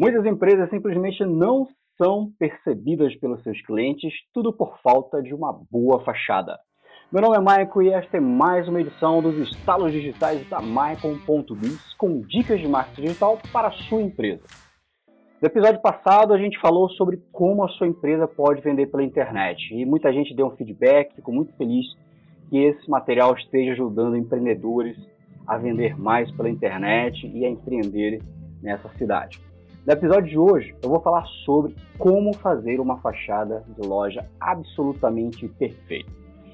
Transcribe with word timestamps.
Muitas 0.00 0.24
empresas 0.24 0.70
simplesmente 0.70 1.22
não 1.26 1.68
são 1.98 2.32
percebidas 2.38 3.14
pelos 3.16 3.42
seus 3.42 3.60
clientes, 3.66 4.10
tudo 4.32 4.50
por 4.50 4.78
falta 4.82 5.22
de 5.22 5.34
uma 5.34 5.52
boa 5.70 6.02
fachada. 6.02 6.58
Meu 7.12 7.20
nome 7.20 7.36
é 7.36 7.40
Maicon 7.40 7.82
e 7.82 7.90
esta 7.90 8.16
é 8.16 8.20
mais 8.20 8.66
uma 8.66 8.80
edição 8.80 9.20
dos 9.20 9.36
estalos 9.36 9.92
digitais 9.92 10.48
da 10.48 10.58
Maicon.biz 10.58 11.92
com 11.98 12.22
dicas 12.22 12.58
de 12.60 12.66
marketing 12.66 13.08
digital 13.08 13.38
para 13.52 13.68
a 13.68 13.72
sua 13.72 14.00
empresa. 14.00 14.42
No 15.38 15.46
episódio 15.46 15.82
passado 15.82 16.32
a 16.32 16.38
gente 16.38 16.58
falou 16.60 16.88
sobre 16.92 17.18
como 17.30 17.62
a 17.62 17.68
sua 17.68 17.86
empresa 17.86 18.26
pode 18.26 18.62
vender 18.62 18.86
pela 18.86 19.04
internet 19.04 19.74
e 19.74 19.84
muita 19.84 20.10
gente 20.14 20.34
deu 20.34 20.46
um 20.46 20.56
feedback, 20.56 21.14
fico 21.14 21.30
muito 21.30 21.54
feliz 21.58 21.84
que 22.48 22.56
esse 22.56 22.88
material 22.88 23.34
esteja 23.34 23.72
ajudando 23.72 24.16
empreendedores 24.16 24.96
a 25.46 25.58
vender 25.58 25.94
mais 26.00 26.30
pela 26.30 26.48
internet 26.48 27.26
e 27.26 27.44
a 27.44 27.50
empreender 27.50 28.22
nessa 28.62 28.88
cidade. 28.96 29.49
No 29.86 29.94
episódio 29.94 30.28
de 30.28 30.38
hoje, 30.38 30.74
eu 30.82 30.90
vou 30.90 31.00
falar 31.00 31.24
sobre 31.44 31.74
como 31.96 32.34
fazer 32.34 32.80
uma 32.80 32.98
fachada 32.98 33.64
de 33.66 33.86
loja 33.86 34.28
absolutamente 34.38 35.48
perfeita. 35.48 36.12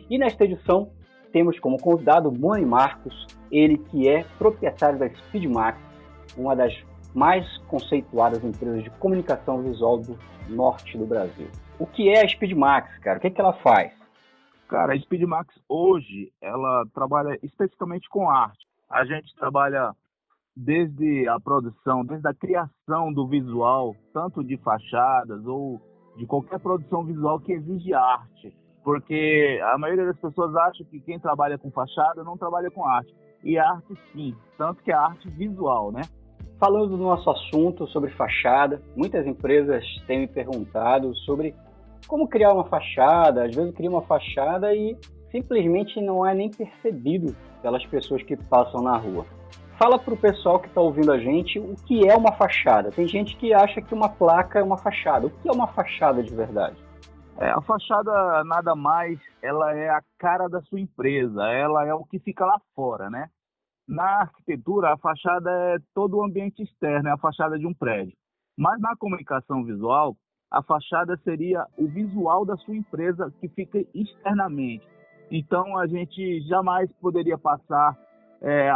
E 0.08 0.16
nesta 0.16 0.44
edição, 0.44 0.90
temos 1.32 1.58
como 1.58 1.76
convidado 1.76 2.30
Moni 2.30 2.64
Marcos, 2.64 3.26
ele 3.50 3.78
que 3.78 4.08
é 4.08 4.24
proprietário 4.38 4.98
da 5.00 5.08
Speedmax, 5.08 5.76
uma 6.36 6.54
das 6.54 6.72
mais 7.12 7.58
conceituadas 7.66 8.44
empresas 8.44 8.84
de 8.84 8.90
comunicação 8.90 9.60
visual 9.60 9.98
do 9.98 10.16
norte 10.48 10.96
do 10.96 11.04
Brasil. 11.04 11.48
O 11.80 11.86
que 11.86 12.08
é 12.08 12.24
a 12.24 12.28
Speedmax, 12.28 12.96
cara? 12.98 13.18
O 13.18 13.20
que, 13.20 13.26
é 13.26 13.30
que 13.30 13.40
ela 13.40 13.54
faz? 13.54 13.92
Cara, 14.68 14.94
a 14.94 14.98
Speedmax 15.00 15.52
hoje, 15.68 16.32
ela 16.40 16.86
trabalha 16.94 17.36
especificamente 17.42 18.08
com 18.08 18.30
arte. 18.30 18.66
A 18.88 19.04
gente 19.04 19.34
trabalha 19.34 19.92
desde 20.56 21.28
a 21.28 21.38
produção, 21.38 22.04
desde 22.04 22.26
a 22.26 22.32
criação 22.32 23.12
do 23.12 23.28
visual, 23.28 23.94
tanto 24.14 24.42
de 24.42 24.56
fachadas 24.56 25.44
ou 25.46 25.80
de 26.16 26.24
qualquer 26.26 26.58
produção 26.58 27.04
visual 27.04 27.38
que 27.38 27.52
exige 27.52 27.92
arte. 27.92 28.56
Porque 28.82 29.60
a 29.64 29.76
maioria 29.76 30.06
das 30.06 30.18
pessoas 30.18 30.54
acha 30.56 30.84
que 30.84 31.00
quem 31.00 31.18
trabalha 31.18 31.58
com 31.58 31.70
fachada 31.70 32.24
não 32.24 32.38
trabalha 32.38 32.70
com 32.70 32.84
arte. 32.84 33.14
E 33.44 33.58
arte 33.58 33.94
sim, 34.12 34.34
tanto 34.56 34.82
que 34.82 34.90
é 34.90 34.94
arte 34.94 35.28
visual, 35.28 35.92
né? 35.92 36.02
Falando 36.58 36.96
do 36.96 37.02
nosso 37.02 37.28
assunto 37.28 37.86
sobre 37.88 38.10
fachada, 38.12 38.80
muitas 38.96 39.26
empresas 39.26 39.84
têm 40.06 40.20
me 40.20 40.26
perguntado 40.26 41.14
sobre 41.16 41.54
como 42.06 42.28
criar 42.28 42.54
uma 42.54 42.64
fachada. 42.64 43.44
Às 43.44 43.54
vezes 43.54 43.74
cria 43.74 43.90
uma 43.90 44.02
fachada 44.02 44.74
e 44.74 44.96
simplesmente 45.30 46.00
não 46.00 46.24
é 46.24 46.34
nem 46.34 46.50
percebido 46.50 47.36
pelas 47.60 47.84
pessoas 47.86 48.22
que 48.22 48.36
passam 48.36 48.80
na 48.80 48.96
rua. 48.96 49.26
Fala 49.78 49.98
para 49.98 50.14
o 50.14 50.16
pessoal 50.16 50.58
que 50.58 50.68
está 50.68 50.80
ouvindo 50.80 51.12
a 51.12 51.18
gente 51.18 51.58
o 51.58 51.74
que 51.84 52.08
é 52.08 52.16
uma 52.16 52.32
fachada. 52.32 52.90
Tem 52.90 53.06
gente 53.06 53.36
que 53.36 53.52
acha 53.52 53.82
que 53.82 53.92
uma 53.92 54.08
placa 54.08 54.58
é 54.58 54.62
uma 54.62 54.78
fachada. 54.78 55.26
O 55.26 55.30
que 55.30 55.46
é 55.46 55.52
uma 55.52 55.66
fachada 55.66 56.22
de 56.22 56.34
verdade? 56.34 56.82
É, 57.36 57.50
a 57.50 57.60
fachada 57.60 58.42
nada 58.44 58.74
mais, 58.74 59.20
ela 59.42 59.76
é 59.76 59.90
a 59.90 60.02
cara 60.18 60.48
da 60.48 60.62
sua 60.62 60.80
empresa, 60.80 61.42
ela 61.52 61.86
é 61.86 61.92
o 61.92 62.04
que 62.04 62.18
fica 62.18 62.46
lá 62.46 62.58
fora, 62.74 63.10
né? 63.10 63.28
Na 63.86 64.22
arquitetura, 64.22 64.94
a 64.94 64.96
fachada 64.96 65.50
é 65.50 65.76
todo 65.94 66.16
o 66.16 66.24
ambiente 66.24 66.62
externo, 66.62 67.10
é 67.10 67.12
a 67.12 67.18
fachada 67.18 67.58
de 67.58 67.66
um 67.66 67.74
prédio. 67.74 68.16
Mas 68.56 68.80
na 68.80 68.96
comunicação 68.96 69.62
visual, 69.62 70.16
a 70.50 70.62
fachada 70.62 71.20
seria 71.22 71.66
o 71.76 71.86
visual 71.86 72.46
da 72.46 72.56
sua 72.56 72.74
empresa 72.74 73.30
que 73.38 73.48
fica 73.48 73.84
externamente. 73.94 74.88
Então 75.30 75.76
a 75.76 75.86
gente 75.86 76.40
jamais 76.48 76.90
poderia 76.98 77.36
passar 77.36 77.94
é, 78.40 78.70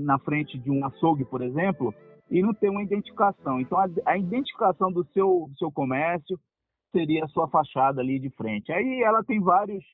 na 0.00 0.18
frente 0.18 0.58
de 0.58 0.70
um 0.70 0.84
açougue, 0.84 1.24
por 1.24 1.42
exemplo, 1.42 1.94
e 2.30 2.42
não 2.42 2.54
ter 2.54 2.68
uma 2.68 2.82
identificação. 2.82 3.60
Então, 3.60 3.78
a, 3.78 3.86
a 4.06 4.18
identificação 4.18 4.90
do 4.90 5.04
seu, 5.12 5.46
do 5.50 5.58
seu 5.58 5.70
comércio 5.70 6.38
seria 6.90 7.24
a 7.24 7.28
sua 7.28 7.48
fachada 7.48 8.00
ali 8.00 8.18
de 8.18 8.30
frente. 8.30 8.72
Aí 8.72 9.02
ela 9.02 9.22
tem 9.24 9.40
vários, 9.40 9.84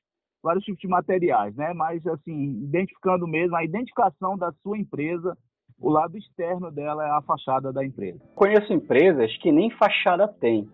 vários 0.42 0.64
tipos 0.64 0.80
de 0.80 0.88
materiais, 0.88 1.54
né? 1.56 1.72
Mas, 1.74 2.06
assim, 2.06 2.62
identificando 2.62 3.27
mesmo 3.27 3.56
a 3.56 3.64
identificação 3.64 4.36
da 4.36 4.52
sua 4.62 4.78
empresa, 4.78 5.36
o 5.80 5.89
lado 5.89 6.16
externo 6.16 6.70
dela 6.70 7.06
é 7.06 7.11
a 7.11 7.22
fachada 7.22 7.72
da 7.72 7.84
empresa. 7.84 8.20
Conheço 8.34 8.72
empresas 8.72 9.34
que 9.39 9.50
nem 9.50 9.70
fachada 9.70 10.28
tem. 10.28 10.68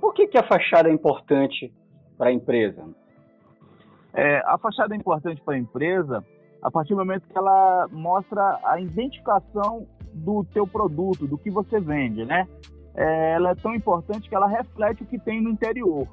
Por 0.00 0.14
que, 0.14 0.26
que 0.26 0.38
a 0.38 0.46
fachada 0.46 0.88
é 0.88 0.92
importante 0.92 1.72
para 2.16 2.30
a 2.30 2.32
empresa? 2.32 2.84
É, 4.14 4.38
a 4.46 4.56
fachada 4.56 4.94
é 4.94 4.96
importante 4.96 5.40
para 5.42 5.54
a 5.54 5.58
empresa 5.58 6.24
a 6.62 6.70
partir 6.70 6.94
do 6.94 6.98
momento 6.98 7.28
que 7.28 7.38
ela 7.38 7.88
mostra 7.90 8.58
a 8.64 8.80
identificação 8.80 9.86
do 10.12 10.44
teu 10.44 10.66
produto, 10.66 11.26
do 11.26 11.38
que 11.38 11.50
você 11.50 11.80
vende, 11.80 12.24
né? 12.24 12.46
É, 12.94 13.34
ela 13.34 13.50
é 13.50 13.54
tão 13.54 13.74
importante 13.74 14.28
que 14.28 14.34
ela 14.34 14.48
reflete 14.48 15.02
o 15.02 15.06
que 15.06 15.18
tem 15.18 15.40
no 15.40 15.50
interior. 15.50 16.08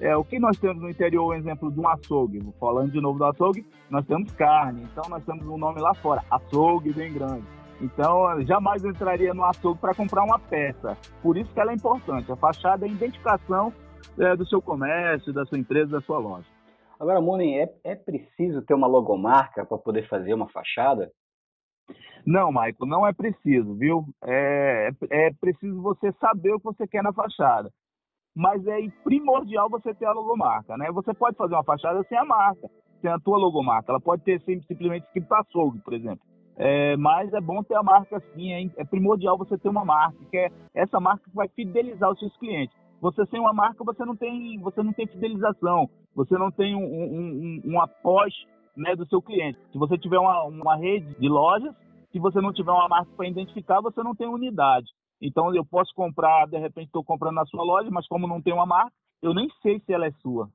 É, 0.00 0.16
o 0.16 0.22
que 0.22 0.38
nós 0.38 0.56
temos 0.58 0.80
no 0.80 0.88
interior, 0.88 1.34
exemplo 1.34 1.72
de 1.72 1.80
um 1.80 1.88
açougue, 1.88 2.40
falando 2.60 2.92
de 2.92 3.00
novo 3.00 3.18
do 3.18 3.24
açougue, 3.24 3.66
nós 3.90 4.06
temos 4.06 4.30
carne, 4.32 4.84
então 4.84 5.02
nós 5.10 5.24
temos 5.24 5.44
um 5.48 5.58
nome 5.58 5.80
lá 5.80 5.92
fora, 5.94 6.22
açougue 6.30 6.92
bem 6.92 7.12
grande. 7.12 7.42
Então, 7.80 8.40
jamais 8.42 8.84
eu 8.84 8.90
entraria 8.90 9.34
no 9.34 9.44
açougue 9.44 9.80
para 9.80 9.94
comprar 9.94 10.22
uma 10.22 10.38
peça. 10.38 10.96
Por 11.22 11.36
isso 11.36 11.52
que 11.52 11.60
ela 11.60 11.72
é 11.72 11.74
importante. 11.74 12.30
A 12.30 12.36
fachada 12.36 12.86
é 12.86 12.88
a 12.88 12.92
identificação 12.92 13.72
é, 14.18 14.36
do 14.36 14.46
seu 14.46 14.60
comércio, 14.60 15.32
da 15.32 15.44
sua 15.46 15.58
empresa, 15.58 15.90
da 15.90 16.00
sua 16.00 16.18
loja. 16.18 16.46
Agora, 16.98 17.20
Monen, 17.20 17.60
é, 17.60 17.72
é 17.84 17.94
preciso 17.94 18.62
ter 18.62 18.74
uma 18.74 18.86
logomarca 18.86 19.64
para 19.64 19.78
poder 19.78 20.08
fazer 20.08 20.34
uma 20.34 20.48
fachada? 20.48 21.10
Não, 22.26 22.50
Maico, 22.52 22.84
não 22.84 23.06
é 23.06 23.12
preciso, 23.12 23.74
viu? 23.74 24.04
É, 24.22 24.90
é, 25.10 25.28
é 25.28 25.32
preciso 25.40 25.80
você 25.80 26.12
saber 26.20 26.52
o 26.52 26.58
que 26.58 26.64
você 26.64 26.86
quer 26.86 27.02
na 27.02 27.12
fachada. 27.12 27.70
Mas 28.34 28.66
é 28.66 28.78
primordial 29.04 29.70
você 29.70 29.94
ter 29.94 30.06
a 30.06 30.12
logomarca, 30.12 30.76
né? 30.76 30.90
Você 30.92 31.14
pode 31.14 31.36
fazer 31.36 31.54
uma 31.54 31.64
fachada 31.64 32.04
sem 32.04 32.18
a 32.18 32.24
marca, 32.24 32.68
sem 33.00 33.10
a 33.10 33.18
tua 33.18 33.38
logomarca. 33.38 33.90
Ela 33.90 34.00
pode 34.00 34.22
ter 34.22 34.40
simplesmente 34.42 35.04
escrito 35.06 35.32
açougue, 35.32 35.80
por 35.80 35.94
exemplo. 35.94 36.20
É, 36.56 36.96
mas 36.96 37.32
é 37.32 37.40
bom 37.40 37.62
ter 37.62 37.76
a 37.76 37.82
marca 37.82 38.20
sim, 38.34 38.52
é, 38.52 38.82
é 38.82 38.84
primordial 38.84 39.38
você 39.38 39.56
ter 39.56 39.68
uma 39.68 39.84
marca, 39.84 40.18
que 40.28 40.36
é 40.36 40.50
essa 40.74 40.98
marca 40.98 41.22
que 41.30 41.34
vai 41.34 41.48
fidelizar 41.48 42.10
os 42.10 42.18
seus 42.18 42.36
clientes. 42.36 42.76
Você 43.00 43.24
sem 43.26 43.38
uma 43.38 43.52
marca, 43.52 43.84
você 43.84 44.04
não 44.04 44.16
tem, 44.16 44.58
você 44.58 44.82
não 44.82 44.92
tem 44.92 45.06
fidelização, 45.06 45.88
você 46.18 46.36
não 46.36 46.50
tem 46.50 46.74
um, 46.74 46.82
um, 46.82 47.04
um, 47.14 47.62
um 47.64 47.80
após 47.80 48.34
né, 48.76 48.96
do 48.96 49.06
seu 49.06 49.22
cliente. 49.22 49.56
Se 49.70 49.78
você 49.78 49.96
tiver 49.96 50.18
uma, 50.18 50.42
uma 50.44 50.76
rede 50.76 51.14
de 51.14 51.28
lojas, 51.28 51.72
se 52.10 52.18
você 52.18 52.40
não 52.40 52.52
tiver 52.52 52.72
uma 52.72 52.88
marca 52.88 53.08
para 53.16 53.28
identificar, 53.28 53.80
você 53.80 54.02
não 54.02 54.16
tem 54.16 54.26
unidade. 54.26 54.88
Então 55.22 55.54
eu 55.54 55.64
posso 55.64 55.94
comprar, 55.94 56.48
de 56.48 56.58
repente 56.58 56.86
estou 56.86 57.04
comprando 57.04 57.36
na 57.36 57.46
sua 57.46 57.62
loja, 57.62 57.88
mas 57.92 58.08
como 58.08 58.26
não 58.26 58.42
tem 58.42 58.52
uma 58.52 58.66
marca, 58.66 58.92
eu 59.22 59.32
nem 59.32 59.48
sei 59.62 59.78
se 59.80 59.92
ela 59.92 60.06
é 60.06 60.12
sua. 60.20 60.48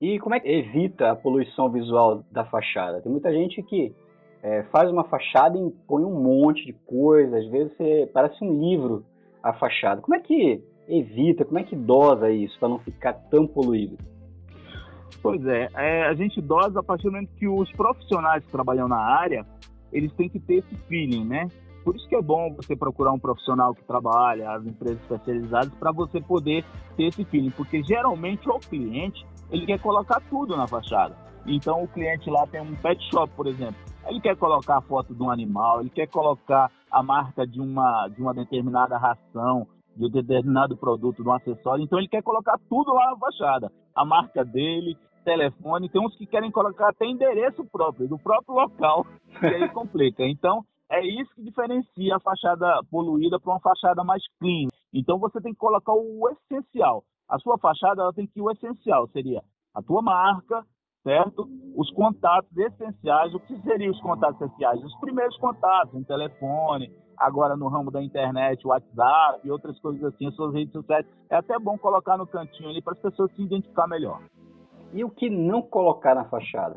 E 0.00 0.18
como 0.20 0.34
é 0.34 0.40
que 0.40 0.48
evita 0.48 1.10
a 1.10 1.16
poluição 1.16 1.70
visual 1.70 2.24
da 2.32 2.46
fachada? 2.46 3.02
Tem 3.02 3.12
muita 3.12 3.30
gente 3.30 3.62
que 3.64 3.94
é, 4.42 4.62
faz 4.64 4.90
uma 4.90 5.04
fachada 5.04 5.58
e 5.58 5.70
põe 5.86 6.02
um 6.02 6.22
monte 6.22 6.64
de 6.64 6.72
coisa, 6.72 7.36
às 7.36 7.46
vezes 7.48 7.76
você, 7.76 8.10
parece 8.14 8.42
um 8.42 8.58
livro 8.58 9.04
a 9.42 9.52
fachada. 9.52 10.00
Como 10.00 10.14
é 10.14 10.20
que 10.20 10.62
evita, 10.88 11.44
como 11.44 11.58
é 11.58 11.64
que 11.64 11.76
dosa 11.76 12.30
isso 12.30 12.58
para 12.58 12.68
não 12.70 12.78
ficar 12.78 13.12
tão 13.12 13.46
poluído? 13.46 13.98
Pois 15.22 15.44
é, 15.46 15.68
é, 15.74 16.06
a 16.06 16.14
gente 16.14 16.40
dosa 16.40 16.80
a 16.80 16.82
partir 16.82 17.04
do 17.04 17.12
momento 17.12 17.30
que 17.36 17.48
os 17.48 17.70
profissionais 17.72 18.44
que 18.44 18.50
trabalham 18.50 18.88
na 18.88 18.98
área, 18.98 19.44
eles 19.92 20.12
têm 20.12 20.28
que 20.28 20.38
ter 20.38 20.56
esse 20.56 20.74
feeling, 20.88 21.24
né? 21.24 21.48
Por 21.84 21.96
isso 21.96 22.06
que 22.08 22.16
é 22.16 22.22
bom 22.22 22.54
você 22.54 22.76
procurar 22.76 23.12
um 23.12 23.18
profissional 23.18 23.74
que 23.74 23.82
trabalha, 23.84 24.50
as 24.50 24.66
empresas 24.66 25.00
especializadas, 25.02 25.72
para 25.74 25.90
você 25.90 26.20
poder 26.20 26.64
ter 26.96 27.04
esse 27.04 27.24
feeling, 27.24 27.50
porque 27.50 27.82
geralmente 27.82 28.48
o 28.48 28.58
cliente, 28.58 29.26
ele 29.50 29.64
quer 29.64 29.80
colocar 29.80 30.20
tudo 30.28 30.56
na 30.56 30.66
fachada. 30.66 31.16
Então 31.46 31.82
o 31.82 31.88
cliente 31.88 32.28
lá 32.28 32.46
tem 32.46 32.60
um 32.60 32.74
pet 32.76 33.02
shop, 33.10 33.32
por 33.34 33.46
exemplo, 33.46 33.76
ele 34.06 34.20
quer 34.20 34.36
colocar 34.36 34.78
a 34.78 34.82
foto 34.82 35.14
de 35.14 35.22
um 35.22 35.30
animal, 35.30 35.80
ele 35.80 35.90
quer 35.90 36.06
colocar 36.08 36.70
a 36.90 37.02
marca 37.02 37.46
de 37.46 37.60
uma, 37.60 38.08
de 38.08 38.20
uma 38.20 38.34
determinada 38.34 38.96
ração, 38.96 39.66
de 39.96 40.06
um 40.06 40.10
determinado 40.10 40.76
produto, 40.76 41.22
de 41.22 41.28
um 41.28 41.32
acessório. 41.32 41.84
Então 41.84 41.98
ele 41.98 42.08
quer 42.08 42.22
colocar 42.22 42.58
tudo 42.68 42.92
lá 42.94 43.10
na 43.10 43.16
fachada. 43.16 43.72
A 43.94 44.04
marca 44.04 44.44
dele, 44.44 44.96
telefone, 45.24 45.88
tem 45.88 46.00
uns 46.00 46.16
que 46.16 46.26
querem 46.26 46.50
colocar 46.50 46.90
até 46.90 47.06
endereço 47.06 47.64
próprio, 47.64 48.08
do 48.08 48.18
próprio 48.18 48.54
local, 48.54 49.06
e 49.42 49.46
aí 49.46 49.68
complica. 49.70 50.24
Então, 50.24 50.64
é 50.90 51.04
isso 51.04 51.34
que 51.34 51.42
diferencia 51.42 52.16
a 52.16 52.20
fachada 52.20 52.80
poluída 52.90 53.38
para 53.38 53.52
uma 53.52 53.60
fachada 53.60 54.02
mais 54.02 54.22
clean. 54.38 54.68
Então, 54.92 55.18
você 55.18 55.40
tem 55.40 55.52
que 55.52 55.58
colocar 55.58 55.92
o 55.92 56.28
essencial. 56.30 57.04
A 57.28 57.38
sua 57.38 57.58
fachada 57.58 58.02
ela 58.02 58.12
tem 58.12 58.26
que 58.26 58.40
ir 58.40 58.42
o 58.42 58.50
essencial, 58.50 59.06
seria 59.08 59.42
a 59.74 59.82
tua 59.82 60.00
marca, 60.00 60.64
certo? 61.02 61.48
Os 61.76 61.90
contatos 61.92 62.56
essenciais. 62.56 63.34
O 63.34 63.40
que 63.40 63.60
seriam 63.62 63.92
os 63.92 64.00
contatos 64.00 64.40
essenciais? 64.40 64.82
Os 64.82 64.94
primeiros 65.00 65.36
contatos, 65.38 65.94
um 65.94 66.04
telefone, 66.04 66.90
agora 67.16 67.56
no 67.56 67.68
ramo 67.68 67.90
da 67.90 68.02
internet, 68.02 68.66
WhatsApp 68.66 69.40
e 69.44 69.50
outras 69.50 69.78
coisas 69.80 70.02
assim, 70.04 70.26
as 70.26 70.34
suas 70.34 70.54
redes 70.54 70.72
sociais. 70.72 71.06
É 71.30 71.36
até 71.36 71.58
bom 71.58 71.76
colocar 71.78 72.16
no 72.16 72.26
cantinho 72.26 72.70
ali 72.70 72.82
para 72.82 72.92
as 72.92 73.00
pessoas 73.00 73.30
se 73.32 73.42
identificar 73.42 73.86
melhor. 73.86 74.20
E 74.92 75.04
o 75.04 75.10
que 75.10 75.28
não 75.28 75.62
colocar 75.62 76.14
na 76.14 76.24
fachada? 76.24 76.76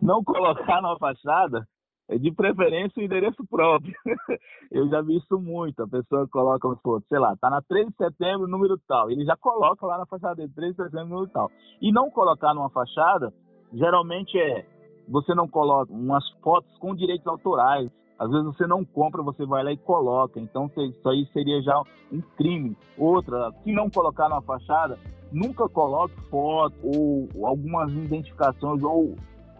Não 0.00 0.22
colocar 0.24 0.80
na 0.80 0.96
fachada 0.98 1.66
É 2.08 2.16
de 2.18 2.30
preferência 2.30 3.00
o 3.00 3.04
endereço 3.04 3.44
próprio. 3.50 3.92
eu 4.70 4.88
já 4.88 5.02
vi 5.02 5.16
isso 5.16 5.40
muito. 5.40 5.82
A 5.82 5.88
pessoa 5.88 6.28
coloca, 6.28 6.68
sei 7.08 7.18
lá, 7.18 7.36
tá 7.36 7.50
na 7.50 7.60
3 7.62 7.88
de 7.88 7.96
setembro, 7.96 8.46
número 8.46 8.78
tal. 8.86 9.10
Ele 9.10 9.24
já 9.24 9.36
coloca 9.36 9.84
lá 9.84 9.98
na 9.98 10.06
fachada 10.06 10.36
dele, 10.36 10.52
3 10.54 10.70
de 10.70 10.82
setembro, 10.84 11.08
número 11.08 11.30
tal. 11.32 11.50
E 11.80 11.90
não 11.90 12.10
colocar 12.10 12.54
numa 12.54 12.70
fachada, 12.70 13.32
geralmente 13.72 14.38
é 14.38 14.64
você 15.08 15.34
não 15.34 15.48
coloca 15.48 15.92
umas 15.92 16.28
fotos 16.42 16.70
com 16.78 16.94
direitos 16.94 17.26
autorais. 17.26 17.90
Às 18.18 18.30
vezes 18.30 18.46
você 18.46 18.66
não 18.66 18.84
compra, 18.84 19.22
você 19.22 19.44
vai 19.44 19.62
lá 19.62 19.72
e 19.72 19.76
coloca. 19.76 20.40
Então 20.40 20.70
isso 20.76 21.08
aí 21.08 21.26
seria 21.32 21.60
já 21.62 21.80
um 22.12 22.20
crime. 22.36 22.76
Outra, 22.96 23.52
se 23.62 23.72
não 23.72 23.90
colocar 23.90 24.28
na 24.28 24.40
fachada, 24.42 24.98
nunca 25.32 25.68
coloque 25.68 26.14
foto 26.30 26.76
ou 26.82 27.28
algumas 27.46 27.90
identificações 27.92 28.82
ou 28.82 29.14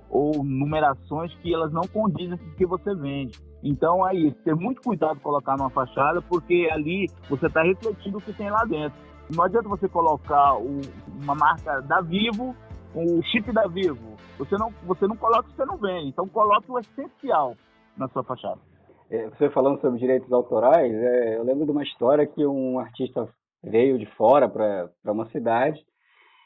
ou 0.08 0.44
numerações 0.44 1.34
que 1.36 1.52
elas 1.52 1.72
não 1.72 1.82
condizem 1.82 2.38
com 2.38 2.44
o 2.44 2.54
que 2.54 2.64
você 2.66 2.94
vende. 2.94 3.38
Então, 3.62 4.04
aí, 4.04 4.32
ter 4.44 4.54
muito 4.54 4.80
cuidado 4.80 5.20
colocar 5.20 5.56
numa 5.56 5.70
fachada, 5.70 6.22
porque 6.22 6.68
ali 6.70 7.06
você 7.28 7.46
está 7.46 7.62
refletindo 7.62 8.18
o 8.18 8.20
que 8.20 8.32
tem 8.32 8.50
lá 8.50 8.64
dentro. 8.64 8.98
Não 9.34 9.42
adianta 9.42 9.68
você 9.68 9.88
colocar 9.88 10.56
o, 10.56 10.80
uma 11.20 11.34
marca 11.34 11.80
da 11.80 12.00
Vivo, 12.00 12.54
o 12.94 13.22
chip 13.24 13.52
da 13.52 13.66
Vivo. 13.66 14.16
Você 14.38 14.56
não, 14.56 14.70
você 14.84 15.06
não 15.06 15.16
coloca 15.16 15.40
o 15.40 15.50
que 15.50 15.56
você 15.56 15.64
não 15.64 15.76
vende. 15.76 16.08
Então, 16.08 16.28
coloque 16.28 16.70
o 16.70 16.78
essencial 16.78 17.56
na 17.96 18.08
sua 18.08 18.22
fachada. 18.22 18.60
É, 19.10 19.28
você 19.28 19.50
falando 19.50 19.80
sobre 19.80 19.98
direitos 19.98 20.32
autorais, 20.32 20.92
é, 20.92 21.38
eu 21.38 21.44
lembro 21.44 21.64
de 21.64 21.70
uma 21.70 21.82
história 21.82 22.26
que 22.26 22.46
um 22.46 22.78
artista 22.78 23.28
veio 23.66 23.98
de 23.98 24.06
fora 24.16 24.48
para 24.48 25.12
uma 25.12 25.26
cidade 25.30 25.84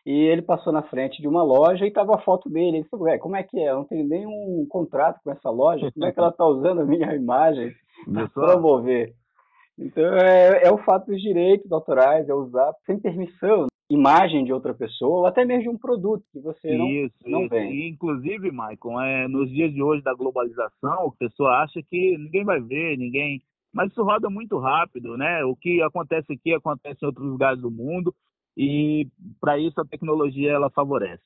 e 0.07 0.13
ele 0.13 0.43
passou 0.43 0.73
na 0.73 0.83
frente 0.83 1.21
de 1.21 1.29
uma 1.29 1.43
loja 1.43 1.85
e 1.85 1.89
estava 1.89 2.15
a 2.15 2.23
foto 2.23 2.49
dele. 2.49 2.79
Ele 2.79 2.83
disse, 2.83 3.19
como 3.19 3.37
é 3.37 3.43
que 3.43 3.59
é? 3.59 3.71
Eu 3.71 3.77
não 3.77 3.85
tenho 3.85 4.09
nenhum 4.09 4.67
contrato 4.69 5.21
com 5.23 5.31
essa 5.31 5.51
loja, 5.51 5.91
como 5.93 6.07
é 6.07 6.13
que 6.13 6.19
ela 6.19 6.31
está 6.31 6.45
usando 6.45 6.81
a 6.81 6.85
minha 6.85 7.15
imagem 7.15 7.73
para 8.13 8.29
promover? 8.29 9.15
Então, 9.79 10.05
é, 10.15 10.65
é, 10.65 10.71
o 10.71 10.79
fato 10.79 11.07
dos 11.07 11.21
direitos 11.21 11.71
autorais, 11.73 12.29
é 12.29 12.35
usar 12.35 12.73
sem 12.85 12.99
permissão 12.99 13.67
imagem 13.91 14.45
de 14.45 14.53
outra 14.53 14.73
pessoa 14.73 15.21
ou 15.21 15.27
até 15.27 15.45
mesmo 15.45 15.63
de 15.63 15.69
um 15.69 15.79
produto 15.79 16.23
que 16.33 16.39
você 16.39 16.77
não, 16.77 16.87
isso, 16.87 17.17
não 17.27 17.41
isso. 17.43 17.51
vende. 17.51 17.89
inclusive, 17.89 18.51
Michael, 18.51 19.01
é, 19.01 19.27
nos 19.27 19.51
dias 19.51 19.73
de 19.73 19.83
hoje 19.83 20.03
da 20.03 20.15
globalização, 20.15 21.09
a 21.09 21.19
pessoa 21.19 21.63
acha 21.63 21.83
que 21.83 22.17
ninguém 22.17 22.45
vai 22.45 22.61
ver, 22.61 22.97
ninguém... 22.97 23.43
Mas 23.73 23.91
isso 23.91 24.03
roda 24.03 24.29
muito 24.29 24.59
rápido, 24.59 25.17
né? 25.17 25.45
O 25.45 25.55
que 25.55 25.81
acontece 25.83 26.33
aqui 26.33 26.53
acontece 26.55 26.99
em 27.03 27.07
outros 27.07 27.27
lugares 27.27 27.61
do 27.61 27.71
mundo 27.71 28.15
e 28.57 29.09
para 29.41 29.59
isso 29.59 29.81
a 29.81 29.85
tecnologia 29.85 30.53
ela 30.53 30.71
favorece. 30.71 31.23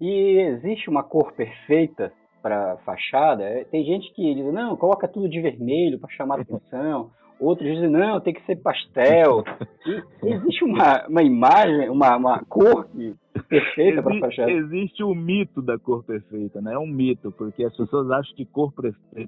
E 0.00 0.38
existe 0.40 0.88
uma 0.88 1.02
cor 1.02 1.32
perfeita 1.32 2.12
para 2.42 2.76
fachada? 2.78 3.42
É, 3.42 3.64
tem 3.64 3.84
gente 3.84 4.12
que 4.12 4.34
diz, 4.34 4.52
não, 4.52 4.76
coloca 4.76 5.08
tudo 5.08 5.28
de 5.28 5.40
vermelho 5.40 5.98
para 5.98 6.10
chamar 6.10 6.40
atenção. 6.40 7.10
Outros 7.40 7.68
dizem, 7.68 7.90
não, 7.90 8.20
tem 8.20 8.32
que 8.32 8.44
ser 8.46 8.56
pastel. 8.56 9.42
E 10.22 10.28
existe 10.32 10.64
uma, 10.64 11.06
uma 11.08 11.22
imagem, 11.22 11.90
uma, 11.90 12.16
uma 12.16 12.44
cor 12.44 12.88
perfeita 13.48 14.02
para 14.02 14.20
fachada? 14.20 14.50
Existe 14.50 15.02
o 15.02 15.14
mito 15.14 15.60
da 15.60 15.78
cor 15.78 16.04
perfeita, 16.04 16.60
né? 16.60 16.74
É 16.74 16.78
um 16.78 16.86
mito, 16.86 17.32
porque 17.32 17.64
as 17.64 17.76
pessoas 17.76 18.10
acham 18.10 18.34
que 18.36 18.44
cor 18.44 18.72